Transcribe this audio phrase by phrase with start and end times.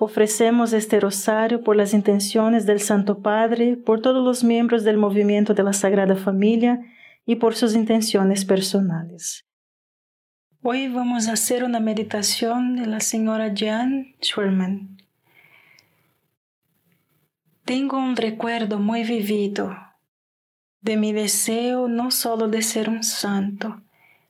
[0.00, 5.54] Ofrecemos este rosario por las intenciones del Santo Padre, por todos los miembros del movimiento
[5.54, 6.80] de la Sagrada Familia
[7.24, 9.44] y por sus intenciones personales.
[10.62, 14.96] Hoy vamos a hacer una meditación de la señora Jan Schwerman.
[17.64, 19.76] Tengo un recuerdo muy vivido
[20.80, 23.82] de mi deseo no solo de ser un santo,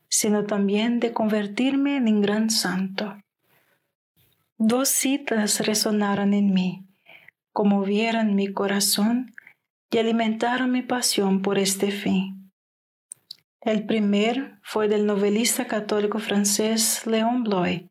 [0.08, 3.16] sino también de convertirme en un gran santo.
[4.58, 6.86] Dos citas resonaron en mí,
[7.52, 9.34] conmovieron mi corazón
[9.90, 12.52] y alimentaron mi pasión por este fin.
[13.60, 17.90] El primer fue del novelista católico francés Léon Bloy.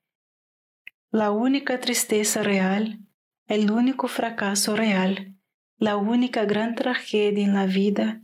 [1.12, 3.00] La única tristeza real,
[3.48, 5.36] el único fracaso real,
[5.78, 8.22] la única gran tragedia en la vida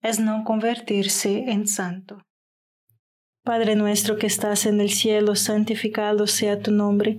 [0.00, 2.24] es no convertirse en santo.
[3.44, 7.18] Padre nuestro que estás en el cielo, santificado sea tu nombre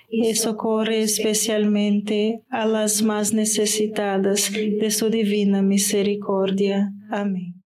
[0.11, 6.91] y socorre especialmente a las más necesitadas de su divina misericordia.
[7.09, 7.63] Amén.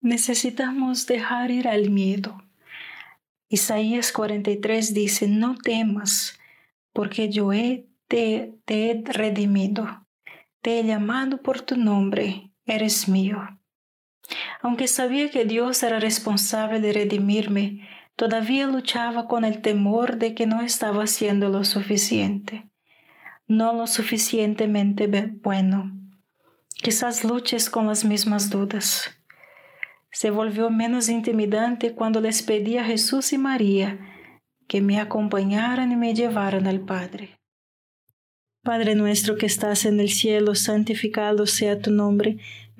[0.00, 2.42] Necesitamos dejar ir al miedo.
[3.48, 6.40] Isaías 43 dice, no temas,
[6.92, 10.06] porque yo he, te, te he redimido,
[10.60, 13.38] te he llamado por tu nombre, eres mío.
[14.60, 17.88] Aunque sabía que Dios era responsable de redimirme,
[18.22, 22.70] todavía luchaba con el temor de que no estaba haciendo lo suficiente,
[23.48, 25.08] no lo suficientemente
[25.42, 25.90] bueno.
[26.68, 29.10] Quizás luches con las mismas dudas.
[30.12, 33.98] Se volvió menos intimidante cuando les pedí a Jesús y María
[34.68, 37.40] que me acompañaran y me llevaran al Padre.
[38.62, 42.38] Padre nuestro que estás en el cielo, santificado sea tu nombre,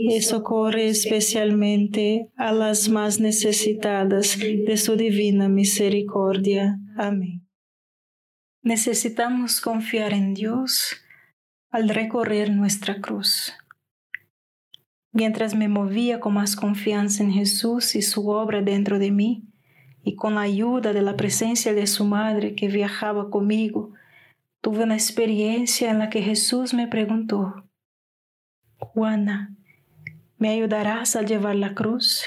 [0.00, 6.78] y socorre especialmente a las más necesitadas de su divina misericordia.
[6.96, 7.44] Amén.
[8.62, 10.96] Necesitamos confiar en Dios
[11.70, 13.52] al recorrer nuestra cruz.
[15.10, 19.48] Mientras me movía con más confianza en Jesús y su obra dentro de mí,
[20.04, 23.94] y con la ayuda de la presencia de su madre que viajaba conmigo,
[24.60, 27.68] tuve una experiencia en la que Jesús me preguntó,
[28.78, 29.57] Juana,
[30.38, 32.24] ¿me ayudarás a llevar la cruz?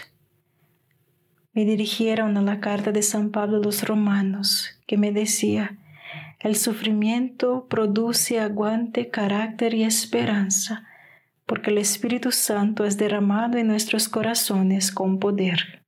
[1.54, 5.78] Me dirigieron a la carta de San Pablo a los romanos, que me decía,
[6.40, 10.88] el sufrimiento produce aguante, carácter y esperanza,
[11.46, 15.82] porque el Espíritu Santo es derramado en nuestros corazones con poder.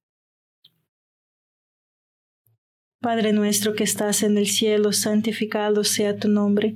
[2.99, 6.75] Padre nuestro que estás en el cielo, santificado sea tu nombre.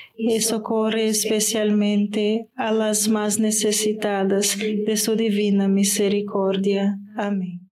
[0.23, 6.99] y socorre especialmente a las más necesitadas de su divina misericordia.
[7.17, 7.69] Amén.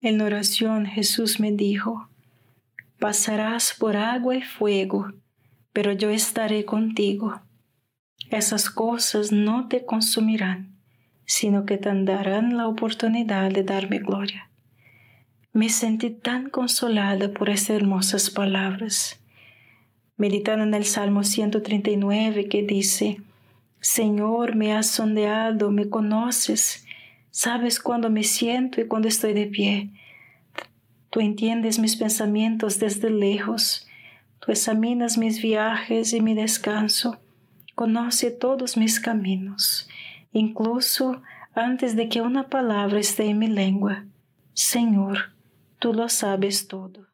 [0.00, 2.08] En oración Jesús me dijo,
[2.98, 5.12] pasarás por agua y fuego,
[5.74, 7.42] pero yo estaré contigo.
[8.30, 10.74] Esas cosas no te consumirán,
[11.26, 14.50] sino que te darán la oportunidad de darme gloria.
[15.52, 19.20] Me sentí tan consolada por esas hermosas palabras
[20.16, 23.20] meditando en el Salmo 139 que dice,
[23.80, 26.86] Señor, me has sondeado, me conoces,
[27.30, 29.90] sabes cuándo me siento y cuándo estoy de pie.
[31.10, 33.86] Tú entiendes mis pensamientos desde lejos,
[34.40, 37.18] tú examinas mis viajes y mi descanso,
[37.74, 39.88] conoce todos mis caminos,
[40.32, 41.22] incluso
[41.54, 44.04] antes de que una palabra esté en mi lengua.
[44.54, 45.32] Señor,
[45.78, 47.13] tú lo sabes todo.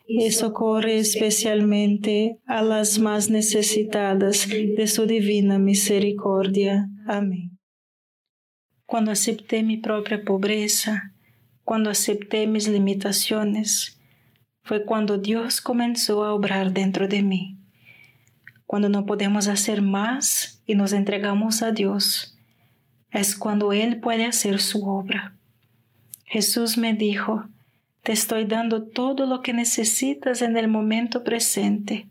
[0.13, 6.89] y socorre especialmente a las más necesitadas de su divina misericordia.
[7.07, 7.57] Amén.
[8.85, 11.13] Cuando acepté mi propia pobreza,
[11.63, 14.01] cuando acepté mis limitaciones,
[14.63, 17.57] fue cuando Dios comenzó a obrar dentro de mí.
[18.65, 22.37] Cuando no podemos hacer más y nos entregamos a Dios,
[23.11, 25.37] es cuando Él puede hacer su obra.
[26.25, 27.45] Jesús me dijo,
[28.03, 32.09] te estoy dando todo lo que necesitas en el momento presente.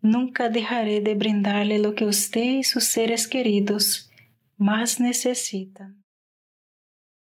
[0.00, 4.10] Nunca dejaré de brindarle lo que usted y sus seres queridos
[4.56, 6.02] más necesitan.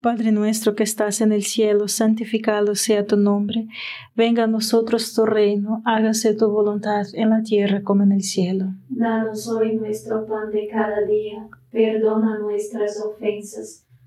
[0.03, 3.67] Padre nuestro que estás en el cielo, santificado sea tu nombre.
[4.15, 8.67] Venga a nosotros tu reino, hágase tu voluntad en la tierra como en el cielo.
[8.89, 13.86] Danos hoy nuestro pan de cada día, perdona nuestras ofensas